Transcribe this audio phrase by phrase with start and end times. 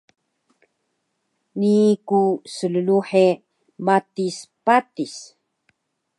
[1.59, 2.21] Nii ku
[2.55, 3.25] slluhe
[3.85, 5.15] matis patis